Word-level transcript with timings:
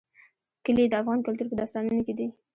کلي 0.65 0.83
د 0.89 0.93
افغان 1.01 1.19
کلتور 1.25 1.47
په 1.49 1.55
داستانونو 1.59 2.01
کې 2.07 2.13
دي. 2.17 2.27